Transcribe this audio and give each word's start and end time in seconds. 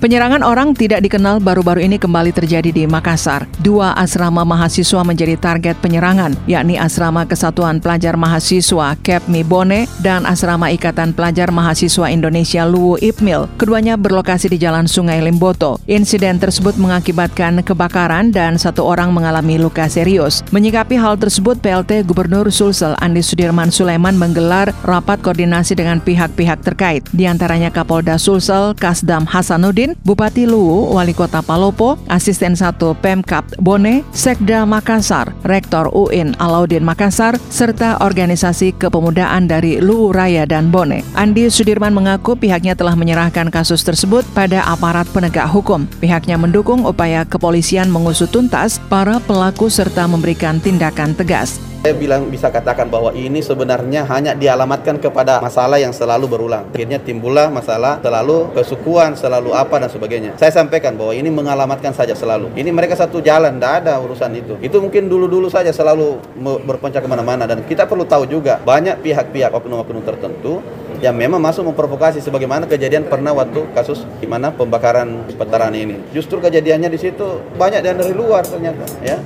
Penyerangan 0.00 0.40
orang 0.40 0.72
tidak 0.72 1.04
dikenal 1.04 1.44
baru-baru 1.44 1.84
ini 1.84 2.00
kembali 2.00 2.32
terjadi 2.32 2.72
di 2.72 2.88
Makassar. 2.88 3.44
Dua 3.60 3.92
asrama 3.92 4.48
mahasiswa 4.48 5.04
menjadi 5.04 5.36
target 5.36 5.76
penyerangan, 5.84 6.32
yakni 6.48 6.80
Asrama 6.80 7.28
Kesatuan 7.28 7.84
Pelajar 7.84 8.16
Mahasiswa 8.16 8.96
Kepmi 8.96 9.44
Bone 9.44 9.84
dan 10.00 10.24
Asrama 10.24 10.72
Ikatan 10.72 11.12
Pelajar 11.12 11.52
Mahasiswa 11.52 12.08
Indonesia 12.08 12.64
Luwu 12.64 12.96
Ipmil. 12.96 13.44
Keduanya 13.60 14.00
berlokasi 14.00 14.48
di 14.48 14.56
Jalan 14.56 14.88
Sungai 14.88 15.20
Limboto. 15.20 15.76
Insiden 15.84 16.40
tersebut 16.40 16.80
mengakibatkan 16.80 17.60
kebakaran 17.60 18.32
dan 18.32 18.56
satu 18.56 18.88
orang 18.88 19.12
mengalami 19.12 19.60
luka 19.60 19.84
serius. 19.84 20.40
Menyikapi 20.48 20.96
hal 20.96 21.20
tersebut, 21.20 21.60
PLT 21.60 22.08
Gubernur 22.08 22.48
Sulsel 22.48 22.96
Andi 23.04 23.20
Sudirman 23.20 23.68
Sulaiman 23.68 24.16
menggelar 24.16 24.72
rapat 24.80 25.20
koordinasi 25.20 25.76
dengan 25.76 26.00
pihak-pihak 26.00 26.64
terkait, 26.64 27.04
di 27.12 27.28
antaranya 27.28 27.68
Kapolda 27.68 28.16
Sulsel 28.16 28.72
Kasdam 28.80 29.28
Hasanuddin 29.28 29.89
Bupati 30.02 30.44
Luwu, 30.44 30.94
Wali 30.94 31.14
Kota 31.14 31.40
Palopo, 31.40 31.96
Asisten 32.10 32.58
1 32.58 32.76
Pemkap 32.98 33.46
Bone, 33.62 34.02
Sekda 34.10 34.66
Makassar, 34.66 35.32
Rektor 35.46 35.88
UIN 35.94 36.34
Alaudin 36.42 36.82
Makassar, 36.82 37.38
serta 37.48 38.00
organisasi 38.02 38.74
kepemudaan 38.76 39.46
dari 39.46 39.78
Luwu 39.78 40.12
Raya 40.12 40.44
dan 40.44 40.68
Bone. 40.68 41.06
Andi 41.14 41.46
Sudirman 41.48 41.94
mengaku 41.94 42.34
pihaknya 42.34 42.74
telah 42.74 42.98
menyerahkan 42.98 43.48
kasus 43.48 43.80
tersebut 43.86 44.26
pada 44.34 44.66
aparat 44.66 45.08
penegak 45.14 45.48
hukum. 45.48 45.88
Pihaknya 45.98 46.34
mendukung 46.36 46.84
upaya 46.84 47.22
kepolisian 47.22 47.88
mengusut 47.88 48.28
tuntas 48.34 48.82
para 48.90 49.22
pelaku 49.22 49.70
serta 49.70 50.10
memberikan 50.10 50.58
tindakan 50.58 51.14
tegas. 51.14 51.69
Saya 51.80 51.96
bilang 51.96 52.28
bisa 52.28 52.52
katakan 52.52 52.92
bahwa 52.92 53.08
ini 53.16 53.40
sebenarnya 53.40 54.04
hanya 54.04 54.36
dialamatkan 54.36 55.00
kepada 55.00 55.40
masalah 55.40 55.80
yang 55.80 55.96
selalu 55.96 56.28
berulang. 56.28 56.68
Akhirnya 56.76 57.00
timbullah 57.00 57.48
masalah 57.48 57.96
selalu 58.04 58.52
kesukuan, 58.52 59.16
selalu 59.16 59.56
apa 59.56 59.80
dan 59.80 59.88
sebagainya. 59.88 60.36
Saya 60.36 60.52
sampaikan 60.52 60.92
bahwa 61.00 61.16
ini 61.16 61.32
mengalamatkan 61.32 61.96
saja 61.96 62.12
selalu. 62.12 62.52
Ini 62.52 62.68
mereka 62.68 63.00
satu 63.00 63.24
jalan, 63.24 63.56
tidak 63.56 63.80
ada 63.80 63.96
urusan 63.96 64.28
itu. 64.36 64.60
Itu 64.60 64.76
mungkin 64.84 65.08
dulu-dulu 65.08 65.48
saja 65.48 65.72
selalu 65.72 66.20
berponcak 66.68 67.00
ke 67.00 67.08
mana-mana. 67.08 67.48
Dan 67.48 67.64
kita 67.64 67.88
perlu 67.88 68.04
tahu 68.04 68.28
juga 68.28 68.60
banyak 68.60 69.00
pihak-pihak 69.00 69.48
oknum-oknum 69.48 70.04
tertentu 70.04 70.60
yang 71.00 71.16
memang 71.16 71.40
masuk 71.40 71.64
memprovokasi 71.64 72.20
sebagaimana 72.20 72.68
kejadian 72.68 73.08
pernah 73.08 73.32
waktu 73.32 73.64
kasus 73.72 74.04
di 74.20 74.28
mana 74.28 74.52
pembakaran 74.52 75.24
veteran 75.32 75.72
ini. 75.72 75.96
Justru 76.12 76.44
kejadiannya 76.44 76.92
di 76.92 77.00
situ 77.00 77.40
banyak 77.56 77.80
dari 77.80 78.12
luar 78.12 78.44
ternyata 78.44 78.84
ya. 79.00 79.16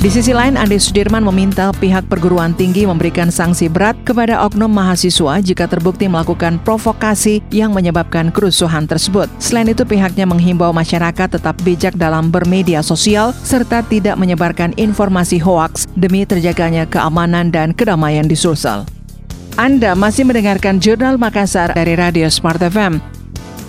Di 0.00 0.08
sisi 0.08 0.32
lain, 0.32 0.56
Andi 0.56 0.80
Sudirman 0.80 1.20
meminta 1.20 1.76
pihak 1.76 2.08
perguruan 2.08 2.56
tinggi 2.56 2.88
memberikan 2.88 3.28
sanksi 3.28 3.68
berat 3.68 3.92
kepada 4.00 4.48
oknum 4.48 4.72
mahasiswa 4.72 5.44
jika 5.44 5.68
terbukti 5.68 6.08
melakukan 6.08 6.56
provokasi 6.64 7.44
yang 7.52 7.76
menyebabkan 7.76 8.32
kerusuhan 8.32 8.88
tersebut. 8.88 9.28
Selain 9.36 9.68
itu, 9.68 9.84
pihaknya 9.84 10.24
menghimbau 10.24 10.72
masyarakat 10.72 11.36
tetap 11.36 11.52
bijak 11.60 12.00
dalam 12.00 12.32
bermedia 12.32 12.80
sosial 12.80 13.36
serta 13.44 13.84
tidak 13.84 14.16
menyebarkan 14.16 14.72
informasi 14.80 15.36
hoaks 15.36 15.84
demi 15.92 16.24
terjaganya 16.24 16.88
keamanan 16.88 17.52
dan 17.52 17.76
kedamaian 17.76 18.24
di 18.24 18.40
Sulsel. 18.40 18.88
Anda 19.60 19.92
masih 19.92 20.24
mendengarkan 20.24 20.80
Jurnal 20.80 21.20
Makassar 21.20 21.76
dari 21.76 21.92
Radio 21.92 22.32
Smart 22.32 22.64
FM. 22.64 23.19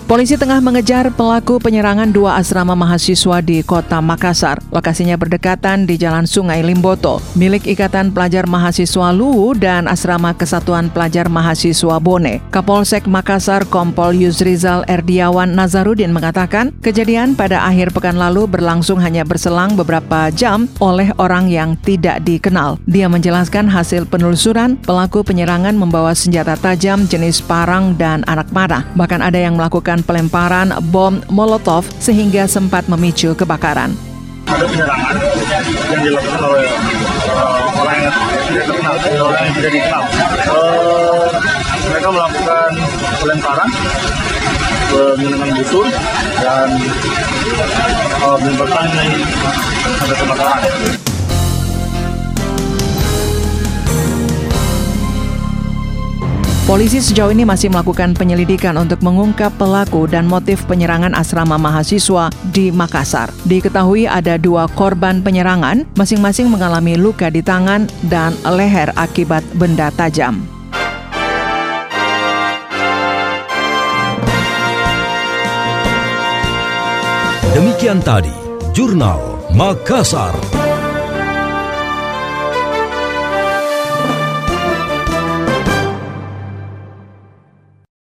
Polisi 0.02 0.34
tengah 0.34 0.58
mengejar 0.58 1.14
pelaku 1.14 1.62
penyerangan 1.62 2.10
dua 2.10 2.36
asrama 2.36 2.74
mahasiswa 2.74 3.38
di 3.38 3.62
kota 3.62 4.02
Makassar. 4.02 4.58
Lokasinya 4.74 5.14
berdekatan 5.14 5.86
di 5.86 5.94
Jalan 5.94 6.26
Sungai 6.26 6.60
Limboto, 6.60 7.22
milik 7.38 7.64
Ikatan 7.70 8.10
Pelajar 8.10 8.44
Mahasiswa 8.50 9.14
Luwu 9.14 9.54
dan 9.54 9.86
Asrama 9.86 10.34
Kesatuan 10.34 10.90
Pelajar 10.90 11.30
Mahasiswa 11.30 12.02
Bone. 12.02 12.42
Kapolsek 12.50 13.06
Makassar 13.06 13.62
Kompol 13.70 14.18
Yusrizal 14.18 14.82
Erdiawan 14.90 15.54
Nazarudin 15.54 16.10
mengatakan, 16.10 16.74
kejadian 16.82 17.38
pada 17.38 17.62
akhir 17.62 17.94
pekan 17.94 18.18
lalu 18.18 18.50
berlangsung 18.50 18.98
hanya 19.00 19.22
berselang 19.22 19.78
beberapa 19.78 20.28
jam 20.34 20.66
oleh 20.82 21.14
orang 21.22 21.46
yang 21.46 21.78
tidak 21.86 22.20
dikenal. 22.26 22.76
Dia 22.90 23.06
menjelaskan 23.06 23.70
hasil 23.70 24.10
penelusuran, 24.10 24.76
pelaku 24.82 25.22
penyerangan 25.22 25.78
membawa 25.78 26.12
senjata 26.12 26.58
tajam 26.58 27.06
jenis 27.06 27.38
parang 27.38 27.94
dan 27.94 28.26
anak 28.26 28.50
panah. 28.50 28.82
Bahkan 28.98 29.22
ada 29.22 29.38
yang 29.38 29.56
melakukan 29.56 30.01
pelemparan 30.02 30.74
bom 30.90 31.22
Molotov 31.30 31.86
sehingga 32.02 32.44
sempat 32.50 32.90
memicu 32.90 33.32
kebakaran. 33.32 33.94
Ada 34.50 34.64
penyerangan 34.68 35.16
yang 35.88 36.02
dilakukan 36.02 36.40
oleh 36.44 36.68
uh, 37.30 37.80
orang 37.80 37.98
yang 38.04 38.14
tidak 38.50 38.64
terkenal, 38.68 38.94
orang 39.22 39.42
yang 39.46 39.54
tidak 39.56 39.72
dikenal. 39.72 40.02
Uh, 40.50 41.26
mereka 41.88 42.08
melakukan 42.10 42.70
pelemparan 43.22 43.68
menggunakan 44.92 45.50
busur 45.56 45.86
dan 46.42 46.68
uh, 48.20 48.36
menimbulkan 48.40 48.86
ada 50.02 50.14
kebakaran. 50.14 51.11
Polisi 56.72 57.04
sejauh 57.04 57.28
ini 57.28 57.44
masih 57.44 57.68
melakukan 57.68 58.16
penyelidikan 58.16 58.72
untuk 58.80 59.04
mengungkap 59.04 59.52
pelaku 59.60 60.08
dan 60.08 60.24
motif 60.24 60.64
penyerangan 60.64 61.12
asrama 61.12 61.60
mahasiswa 61.60 62.32
di 62.48 62.72
Makassar. 62.72 63.28
Diketahui 63.44 64.08
ada 64.08 64.40
dua 64.40 64.64
korban 64.72 65.20
penyerangan, 65.20 65.84
masing-masing 66.00 66.48
mengalami 66.48 66.96
luka 66.96 67.28
di 67.28 67.44
tangan 67.44 67.92
dan 68.08 68.32
leher 68.48 68.88
akibat 68.96 69.44
benda 69.52 69.92
tajam. 69.92 70.40
Demikian 77.52 78.00
tadi, 78.00 78.32
Jurnal 78.72 79.20
Makassar. 79.52 80.61